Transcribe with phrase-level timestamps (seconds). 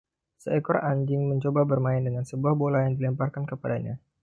[0.41, 3.95] Seekor anjing mencoba bermain dengan sebuah bola yang dilemparkan kepadanya